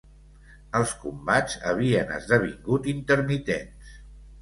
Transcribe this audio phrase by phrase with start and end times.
[0.79, 3.97] Els combats havien esdevingut intermitents.